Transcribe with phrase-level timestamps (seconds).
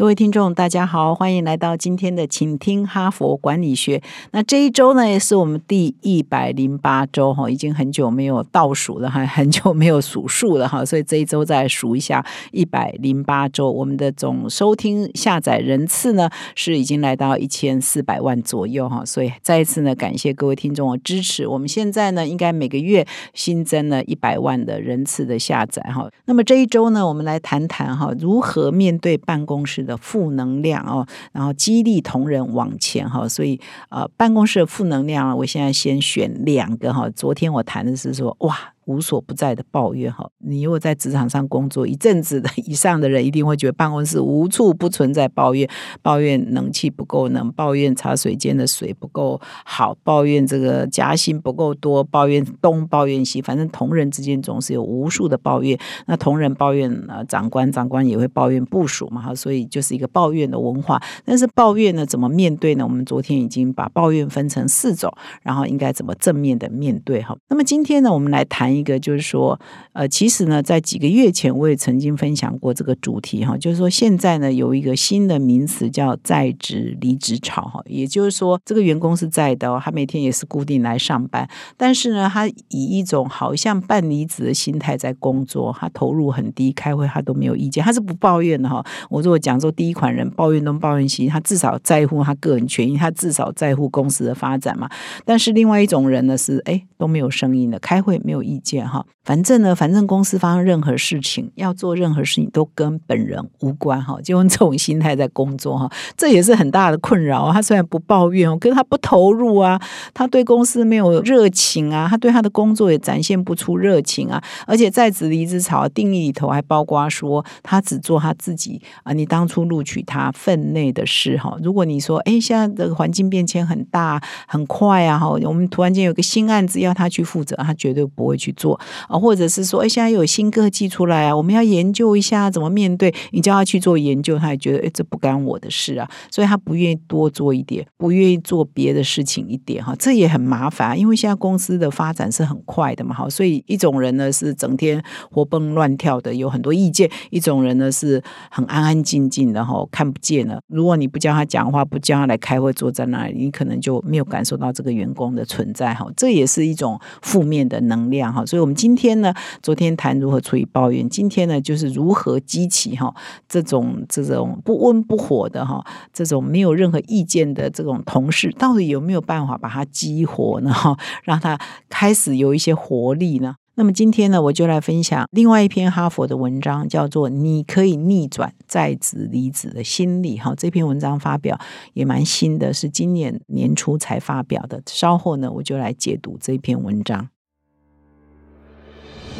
[0.00, 4.02] 各位听众，大家好，欢迎来到今天的请听哈佛管理学。
[4.30, 21.46] 那这一周呢，也是我们第一百零八周哈，已经很久没有倒数了哈， 很久没有数数了哈，所以这一周再数一下一百零八周，我们的总收听下载人次呢是已经来到一千四百万左右哈，所以再一次呢感谢各位听众的支持。
[21.46, 26.10] 我们现在呢应该每个月新增了一百万的人次的下载哈。
[26.24, 33.28] 那么这一周呢，我们来谈谈哈如何面对办公室的负能量哦，然后激励同仁往前哈。
[33.28, 37.08] 所以呃，办公室负能量，我现在先选两个哈。
[37.10, 38.56] 昨天我谈的是说哇。
[38.90, 45.68] 无所不在的抱怨哈，你如果在职场上工作一阵子的以上的人，一定会觉得办公室无处不存在抱怨，
[46.02, 55.78] 抱怨冷气不够冷，抱怨茶水间的水不够好，抱怨这个加薪不够多，抱怨东抱怨西，反正同仁之间总是有无数的抱怨。
[56.06, 61.00] 那同仁抱怨呃长官，长官也会抱怨部署嘛哈，所以就是一个抱怨的文化。
[61.24, 62.84] 但是抱怨呢，怎么面对呢？
[62.84, 67.36] 我们昨天已经把抱怨分成四种，然后应该怎么正面的面对哈。
[67.48, 68.79] 那么今天呢，我们来谈。
[68.80, 69.60] 一个就是说，
[69.92, 88.84] 呃，其实呢，在几个月前我也曾经分享过这个主题哈，就是说现在呢有一个新的名词叫在职离职潮哈，也就是说这个员工是在的，他每天也是固定来上班，但是呢，他以一种好像半离职的心态在工作，他投入很低，开会他都没有意见，他是不抱怨的哈。
[89.10, 94.88] 我如果讲说第一款人抱怨东抱怨西，他至少在乎他个人权益，他至少在乎公司的发展嘛。
[95.24, 98.69] 但是另外一种人呢是哎都没有声音的，开会没有意见。
[98.78, 107.50] 哈，反正呢，反正公司发生任何事情，要做任何事情都跟本人无关哈，就用这种心态在工作哈，这也是很大的困扰。
[107.50, 109.80] 他虽然不抱怨，可是他不投入啊，
[110.12, 121.56] 他对公司没有热情啊，他对他的工作也展现不出热情啊，而且在职离职潮定义里头还包括说，他只做他自己啊，你当初录取他分内的事哈。
[121.62, 128.49] 如果你说，哎，现在的环境变迁很大很快啊哈，我们突然间有个新案子要他去负责，他绝对不会去。
[128.52, 128.78] 做
[129.08, 133.14] 啊，或者是说，哎，现在有新科技出来啊，我们要研究一下怎么面对。
[133.32, 140.98] 你叫他去做研究，他也觉得，哎，这不干我的事啊，所以他不愿意多做一点，不愿意做别的事情一点哈，这也很麻烦。
[140.98, 150.60] 因为现在公司的发展是很快的嘛，哈，所以一种人呢是整天活蹦乱跳的，有很多意见；一种人呢是很安安静静的哈，看不见了。
[150.68, 158.39] 如果你不叫他讲话，不叫他来开会，坐在那里，你可能就没有感受到这个员工的存在哈，这也是一种负面的能量哈。
[158.46, 163.14] 所以，我们今天呢，昨天谈如何处理抱怨，今天呢，就是如何激起哈
[163.48, 170.72] 这种这种不温不火的哈，这种没有任何意见的这种同事，到底有没有办法把它激活呢？
[170.72, 171.58] 哈， 让他
[171.88, 173.54] 开始有一些活力呢？
[173.76, 180.36] 那么今天呢，我就来分享另外一篇哈佛的文章，叫做《你可以逆转在职离职的心理》。
[180.42, 181.58] 哈，这篇文章发表
[181.94, 184.82] 也蛮新的，是今年年初才发表的。
[184.86, 187.28] 稍后呢，我就来解读这篇文章。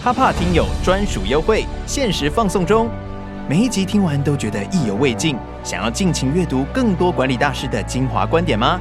[0.02, 2.88] 哈帕听友专属优惠，限时放送中。
[3.46, 8.80] 每一集听完都觉得意犹未尽，想要尽情阅读更多管理大师的精华观点吗？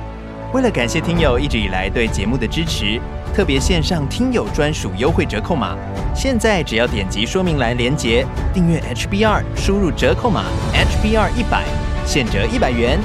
[0.54, 3.02] 为了感谢听友一直以来对节目的支持，
[3.36, 5.76] 特别线上听友专属优惠折扣码。
[6.16, 11.66] 现在只要点击说明栏连结，订阅 HBR，输入折扣码 HBR 一百，
[12.06, 12.98] 现折一百元。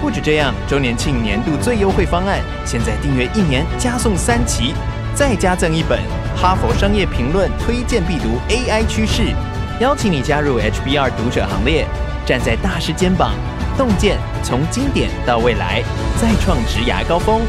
[0.00, 4.72] 不止这样，周年庆年度最优惠方案，现在订阅一年加送三期。
[5.14, 5.98] 再加赠一本
[6.36, 9.32] 《哈佛商业评论》推荐必读 AI 趋势，
[9.80, 11.86] 邀请你加入 HBR 读者行列，
[12.26, 13.34] 站在大师肩膀，
[13.78, 15.82] 洞见从经典到未来，
[16.20, 17.42] 再创职涯高峰。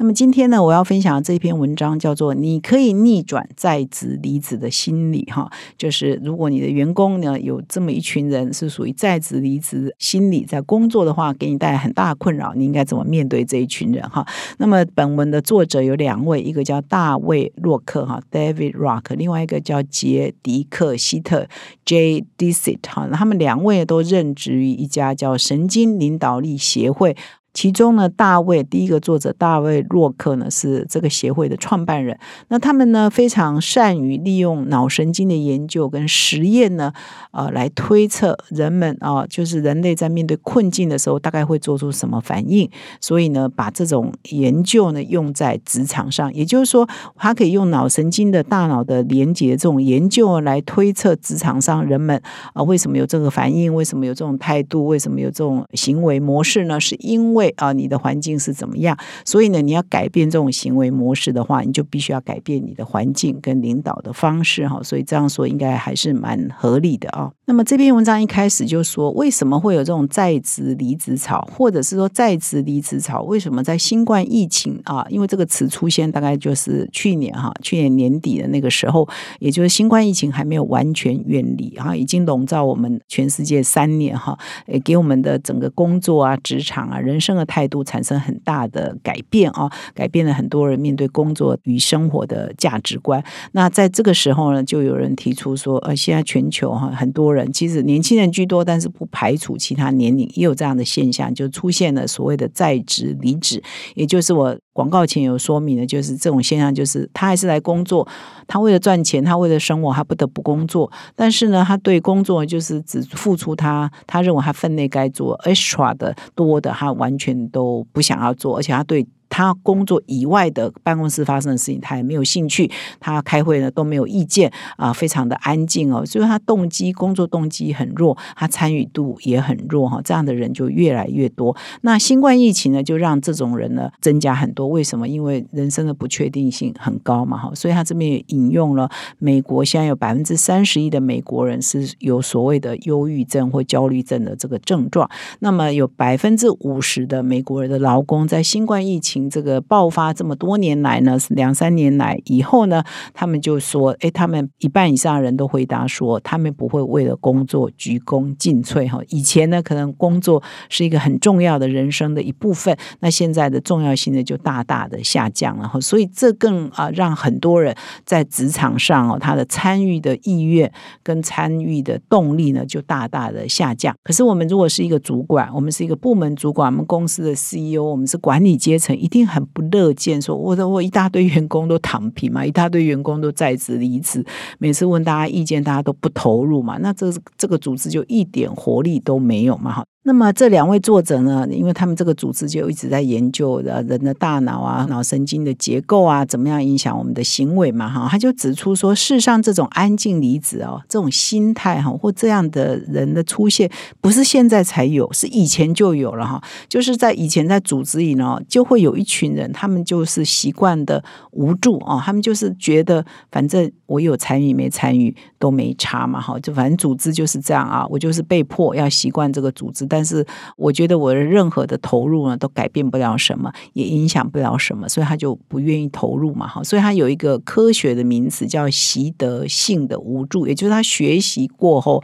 [0.00, 14.24] 那么今天呢，我要分享这篇文章叫做“你可以逆转在职离职的心理”哈，就是如果你的员工呢有这么一群人是属于在职离职心理在工作的话，给你带来很大的困扰，你应该怎么面对这一群人哈？
[14.58, 21.48] 那么本文的作者有两位，一个叫大卫洛克哈 （David Rock），另外一个叫杰迪克希特
[21.84, 22.24] （J.
[22.38, 27.16] Dissett） 哈，他们两位都任职于一家叫神经领导力协会。
[27.58, 32.16] 其中呢，大卫第一个作者大卫洛克呢是这个协会的创办人。
[32.50, 36.92] 那他们呢非常善于利用脑神经的研究跟实验呢，
[37.32, 42.70] 呃，来推测人们啊，就是人类在面对困境的时候大概会做出什么反应。
[43.00, 52.22] 所以呢，把这种研究呢用在职场上，也就是说，他可以用脑神经的大脑的连接这种研究来推测职场上人们
[52.52, 56.78] 啊为什么有这个反应，为什么有这种态度，为什么有这种行为模式呢？
[56.78, 58.96] 是因为啊你的环境是怎么样？
[59.24, 64.80] 所以呢，你要改变这种行为模式的话，你就必须要改变你的环境跟领导的方式哈。
[64.82, 67.30] 所以这样说应该还是蛮合理的啊。
[67.46, 73.22] 那么这篇文章一开始就说，为什么会有这种在职离职潮，或者是说在职离职潮？
[73.22, 75.06] 为什么在新冠疫情啊？
[75.08, 79.08] 因为这个词出现大概就是去年哈，去年年底的那个时候，
[79.38, 93.22] 也就是新冠疫情还没有完全远离哈，已经笼罩我们全世界三年哈，也给我们的整个工作啊、职场啊、人生的态度产生很大的改变啊，改变了很多人面对工作与生活的价值观。
[93.52, 103.62] 那在这个时候呢，就有人提出说，呃，现在全球哈很多人其实年轻人居多，但是不排除其他年龄也有这样的现象，就出现了所谓的在职离职，
[103.94, 108.06] 也就是我广告前有说明的，就是这种现象，就是他还是来工作，
[108.46, 119.04] 他为了赚钱，他为了生活，他不得不工作，但是呢，他对工作就是只付出他他认为他分内该做 extra 的多的，他完全都不想要做，而且他对。
[119.28, 122.70] 他工作以外的办公室发生的事情，他也没有兴趣。
[122.98, 126.04] 他开会呢都没有意见啊，非常的安静哦。
[126.04, 130.00] 所以他动机工作动机很弱，他参与度也很弱哈。
[130.02, 131.54] 这样的人就越来越多。
[131.82, 134.66] 那新冠疫情呢，就让这种人呢增加很多。
[134.66, 135.06] 为什么？
[135.06, 137.52] 因为人生的不确定性很高嘛哈。
[137.54, 145.08] 所以他这边也引用了美国现在有百分之三十一的美国人是有所谓的忧郁症或焦虑症的这个症状。
[145.40, 149.17] 那么有百分之五十的美国人的劳工在新冠疫情。
[149.30, 152.84] 这个爆发这么多年来呢，两三年来以后呢，
[153.14, 159.00] 他们就说，哎，他们一半以上的人都回答说，他们不会为了工作鞠躬尽瘁哈。
[159.08, 165.80] 以前呢，可能工作是一个很重要的人生的一部分，那现在的重要性呢就大大的下降了哈。
[165.80, 167.74] 所以这更啊，让很多人
[168.04, 170.70] 在职场上哦，他的参与的意愿
[171.02, 173.96] 跟参与的动力呢就大大的下降。
[174.04, 184.22] 可是我们如果是一个主管，我们是一个部门主管，我们公司的 CEO，我们是管理阶层，一一定很不乐见，说我说我一大堆员工都躺平嘛，一大堆员工都在职离职，
[184.58, 189.84] 每次问大家意见，大家都不投入嘛，那这这个组织就一点活力都没有嘛，哈。
[190.08, 191.46] 那么这两位作者呢？
[191.50, 197.86] 因为他们这个组织就一直在研究的人的大脑啊、脑神经的结构啊，怎么样影响我们的行为嘛？
[197.86, 203.70] 哈，他就指出说，事实上这种安静离子哦，这种心态哈，或这样的人的出现，
[204.00, 206.42] 不是现在才有，是以前就有了哈。
[206.70, 220.24] 就是在以前在组织里呢，就会有一群人，他们就是习惯的无助啊，他们就是觉得反正我有参与没参与都没差嘛，哈，就反正组织就是这样啊，我就是被迫要习惯这个组织，但但是
[220.56, 226.62] 我觉得我的任何的投入呢，都改变不了什么，也影响不了什么，所以他就不愿意投入嘛，哈。
[226.62, 232.00] 所以他有一个科学的名词叫习得性的无助，也就是他学习过后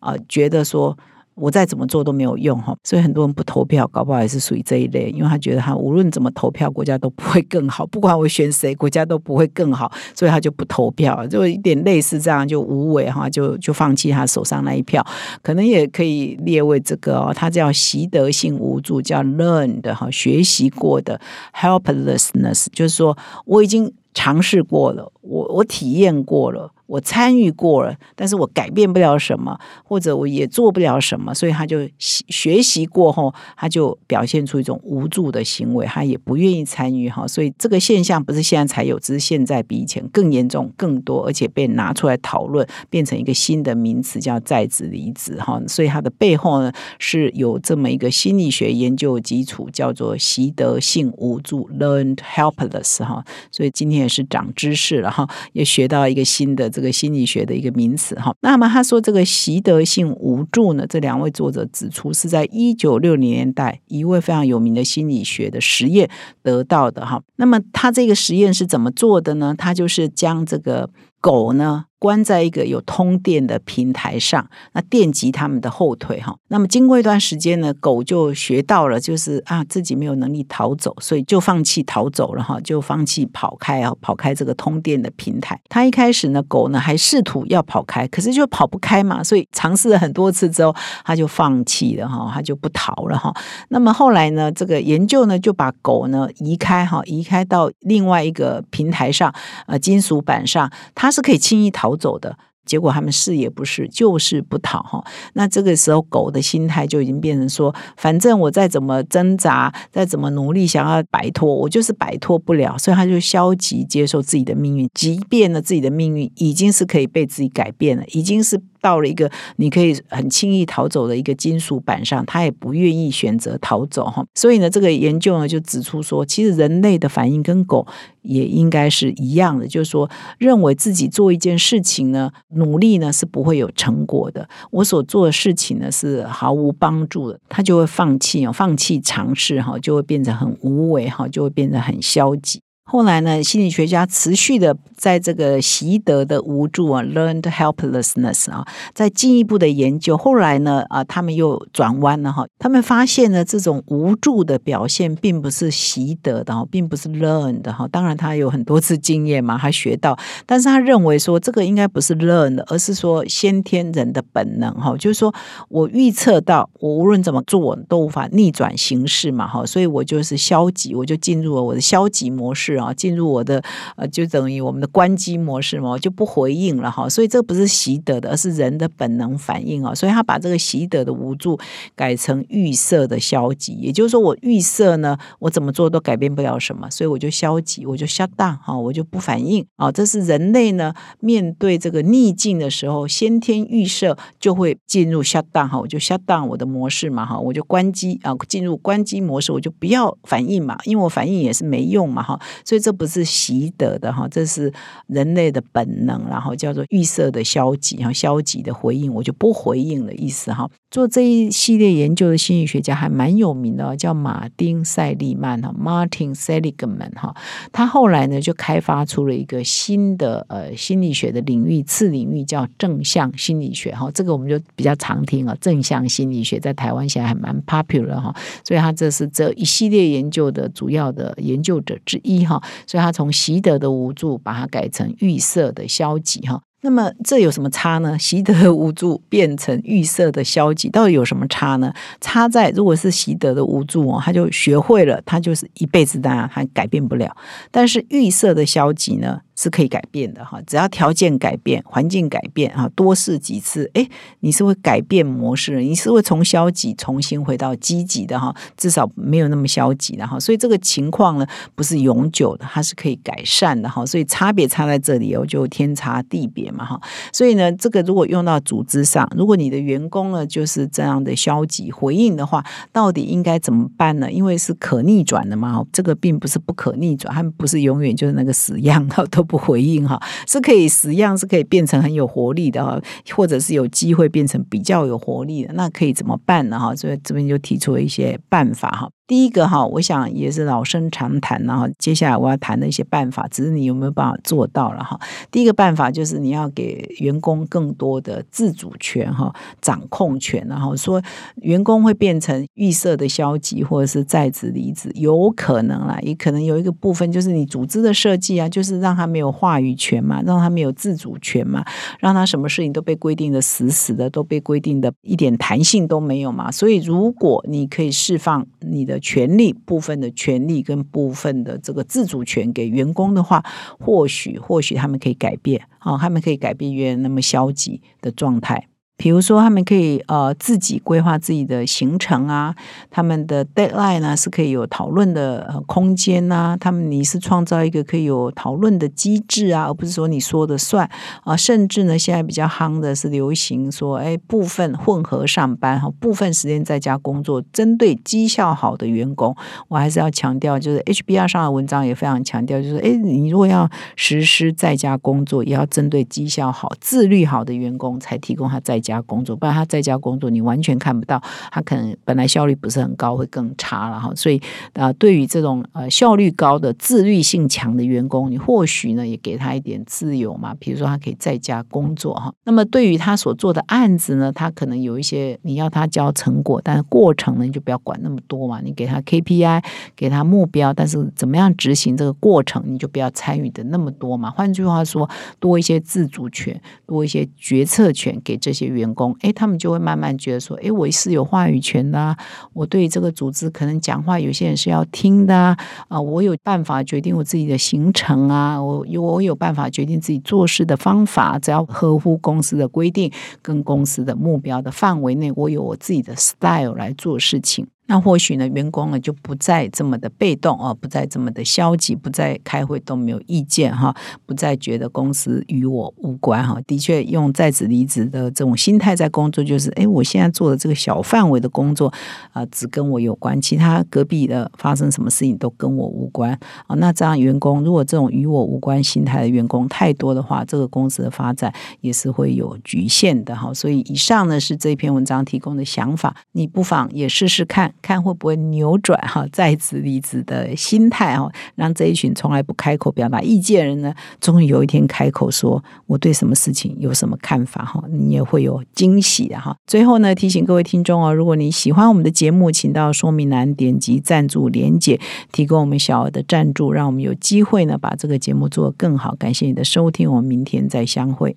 [0.00, 0.98] 啊，觉得说。
[1.38, 15.04] 我再怎么做都没有用哈，所以很多人不投票，搞不好也是属于这一类，因为他觉得他无论怎么投票，国家都不会更好，不管我选谁，国家都不会更好，所以他就不投票，就一点类似这样，就无为哈，就就放弃他手上那一票，
[15.42, 21.20] 可能也可以列为这个哦，他叫习得性无助，叫 learned 哈，学习过的
[21.54, 26.72] helplessness，就是说我已经尝试过了，我我体验过了。
[26.88, 37.28] 我参与过了，但是我改变不了什么，或者我也做不了什么，所以他就学习过后，他就表现出一种无助的行为，他也不愿意参与哈。
[37.28, 45.60] 所以这个现象不是现在才有，只是现在比以前更严重、更多，而且被拿出来讨论，变成一个新的名词，叫在职离职哈。
[45.68, 53.22] 所以它的背后呢，是有这么一个心理学研究基础，叫做习得性无助 （learned helpless） 哈。
[53.52, 56.70] 所以今天也是长知识了哈，也学到一个新的。
[56.78, 66.08] 这个心理学的一个名词哈，那么他说这个习得性无助呢，这两位作者指出是在一九六零年代一位非常有名的心理学的实验
[66.40, 67.20] 得到的哈。
[67.34, 69.52] 那么他这个实验是怎么做的呢？
[69.58, 70.88] 他就是将这个
[71.20, 71.86] 狗呢？
[71.98, 76.36] 关在一个有通电的平台上，那电击他们的后腿哈。
[76.48, 85.60] 那么经过一段时间呢，狗就学到了，就是啊自己没有能力逃走，所以就放弃逃走了哈，就放弃跑开啊，跑开这个通电的平台。
[85.68, 90.72] 他一开始呢，狗呢还试图要跑开，可是就跑不开嘛，所以尝试了很多次之后，
[91.04, 93.34] 他就放弃了哈，他就不逃了哈。
[93.70, 99.34] 那么后来呢，这个研究呢就把狗呢移开哈，移开到另外一个平台上，
[99.66, 101.87] 呃，金属板上，它是可以轻易逃。
[101.88, 105.02] 逃走的结果，他们是也不是，就是不逃哈。
[105.32, 112.76] 那这个时候，狗的心态就已经变成说：反正我再怎么挣扎，再怎么努力，想要摆脱，我就是摆脱不了。
[112.76, 118.60] 所以他就消极接受自己的命运，即便呢自己的命运已经是可以被自己改变了，已经是。
[118.80, 124.24] 到了一个你可以很轻易逃走的一个金属板上，他也不愿意选择逃走哈。
[124.34, 127.86] 所以呢，这个研究呢就指出说，其实人类的反应跟狗
[128.22, 130.08] 也应该是一样的，就是说
[130.38, 142.60] 认为自己做一件事情呢，努力呢是不会有成果的，我所做的事情呢是毫无帮助的，他就会放弃哦，放弃尝试哈，就会变成很无为哈，就会变得很消极。
[142.90, 150.16] 后来呢，心理学家持续的在这个习得的无助啊 （learned helplessness） 啊，在进一步的研究。
[150.16, 157.86] 后来呢，啊，他们又转弯了哈，他们发现呢，这种无助的表现并不是习得的哈，并不是 learn 的哈。
[157.88, 165.34] 当然，他有很多次经验嘛，他学到，但是他认为说这个应该不是 learn 的，而是说先天人的本能哈，就是说
[165.68, 172.77] 我预测到我无论怎么做都无法逆转形势嘛哈，所以我就是消极，我就进入了我的消极模式。
[172.78, 173.62] 啊，进入我的
[173.96, 177.08] 呃，就等于我们的关机模式嘛，就不回应了哈。
[177.08, 179.94] 所以这不是习得的，而是人的本能反应啊。
[179.94, 181.58] 所以他把这个习得的无助
[181.94, 189.90] 改成预设的消极，也就是说，我预设呢，我怎么做都改变不了什么，所以我就消极，我就 shut down 哈，我就不反应啊。
[189.90, 202.38] 这是人类呢面对这个逆境的时候，先天预设就会进入 shut down 哈，我就 shut down 我的模式嘛哈，我就关机啊，进入关机模式，我就不要反应嘛，因为我反应也是没用嘛哈。
[202.68, 204.70] 所以这不是习得的哈，这是
[205.06, 210.68] 人类的本能，然后叫做预设的消极哈，消极的回应，我就不回应的意思哈。
[210.90, 217.36] 做这一系列研究的心理学家还蛮有名的，叫马丁塞利曼哈，Martin Seligman 哈。
[217.72, 224.10] 他后来呢就开发出了一个新的呃心理学的领域，次领域叫正向心理学哈。
[224.14, 228.34] 这个我们就比较常听啊，正向心理学在台湾现在还蛮 popular 哈。
[228.64, 232.62] 所以他这是这一系列研究的主要的研究者之一哈。
[232.86, 236.62] 所以他从习得的无助，把它改成预设的消极哈。
[236.80, 238.16] 那么这有什么差呢？
[238.18, 241.92] 习得无助变成预设的消极，到底有什么差呢？
[242.20, 247.36] 差在如果是习得的无助哦，他就学会了，他就是一辈子当然他改变不了。
[247.70, 249.40] 但是预设的消极呢？
[249.60, 260.38] 是可以改变的哈，只要条件改变、环境改变哈，多试几次，哎，你是会改变模式，你是会从消极重新回到积极的哈，至少没有那么消极的哈。
[260.38, 264.06] 所以这个情况呢，不是永久的，它是可以改善的哈。
[264.06, 267.00] 所以差别差在这里哦，就天差地别嘛哈。
[267.32, 274.30] 所以呢，这个如果用到组织上，如果你的员工呢就是这样的消极回应的话，到底应该怎么办呢？
[274.30, 279.47] 因为是可逆转的嘛，这个并不是不可逆转，他们不是永远就是那个死样 都。
[279.48, 283.00] 不回应哈，是可以死样，是可以变成很有活力的哈，
[283.34, 286.94] 或者是有机会变成比较有活力的，那可以怎么办呢哈？
[286.94, 289.08] 所以这边就提出了一些办法哈。
[289.28, 295.20] 第一个哈，我想也是老生常谈然后接下来我要谈的一些办法，只是你有没有办法做到了哈。
[295.50, 301.22] 第一个办法就是你要给员工更多的自主权哈，掌控权，然后说
[301.56, 311.84] 员工会变成预设的消极或者是在职离职，有可能啦，也可能有一个部分就是你组织的设计啊，就是让他没有话语权嘛，让他没有自主权嘛，
[312.18, 316.72] 让他什么事情都被规定的死死的，都被规定的一点弹性都没有嘛。
[316.72, 319.17] 所以如果你可以释放你的。
[319.18, 323.64] 权利部分的权利跟部分的这个自主权给员工的话，
[323.98, 328.88] 或许或许他们可以改变啊，他们可以改变原来那么消极的状态。
[329.18, 332.72] 比如说，他们可以呃自己规划自己的行程啊，
[333.10, 336.76] 他们的 deadline 呢是可以有讨论的空间呐。
[336.78, 341.10] 他们你是创造一个可以有讨论的机制啊，而不是说你说的算
[341.42, 341.56] 啊。
[341.56, 347.60] 甚至呢，现在比较夯的是流行说，哎，部分混合上班哈，部分时间在家工作。
[347.72, 349.52] 针对绩效好的员工，
[349.88, 359.02] 我还是要强调，就是 HBR 上的文章也非常强调，就是哎，你如果要实施在家工作，也要针对绩效好、自律好的员工才提供他在。
[359.07, 364.32] 家家工作，不然他在家工作你完全看不到，他可能本来效率不是很高，会更差了哈。
[364.36, 364.60] 所以
[364.92, 372.52] 啊，对于这种呃效率高的、自律性强的员工，你或许呢也给他一点自由嘛，比如说他可以在家工作哈。
[372.64, 379.82] 那么对于他所做的案子呢，他可能有一些你要他交成果，但是过程呢你就不要管那么多嘛，你给他 KPI，
[380.14, 384.50] 给他目标，但是怎么样执行这个过程，你就不要参与的那么多嘛。
[384.50, 392.36] 换句话说，多一些自主权，多一些决策权给这些员工，诶，他们就会慢慢觉得说，诶，我是有话语权的，
[392.72, 395.76] 我对这个组织可能讲话，有些人是要听的
[396.08, 407.86] 啊，我有办法决定我自己的行程啊，我有我有办法决定自己做事的方法，只要合乎公司的规定跟公司的目标的范围内，我有我自己的 style 来做事情。
[408.08, 416.80] 那或许呢，员工呢就不再这么的被动啊，不再这么的消极，不再开会都没有意见哈，不再觉得公司与我无关哈。
[416.86, 422.10] 的确，用在职离职的这种心态在工作，就是哎，我现在做的这个小范围的工作
[422.52, 426.96] 啊，只跟我有关，其他隔壁的发生什么事情都跟我无关啊。
[426.96, 433.74] 那这样员工如果这种与我无关心态的员工太多的话，这个公司的发展也是会有局限的哈。
[433.74, 437.92] 所以以上呢是这篇文章提供的想法，你不妨也试试看。
[438.02, 449.76] 看会不会扭转哈在职离职的心态哈，让这一群从来不开口表达意见人呢，终于有一天开口说我对什么事情有什么看法哈，你也会有惊喜的哈。
[449.86, 455.20] 最后呢，提醒各位听众哦，如果你喜欢我们的节目，请到说明栏点击赞助连结，
[455.52, 459.34] 提供我们小额的赞助，让我们有机会呢把这个节目做得更好。
[459.38, 461.56] 感谢你的收听，我们明天再相会。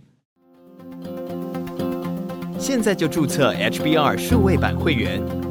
[2.57, 5.50] 现在就注册 HBR 数位版会员。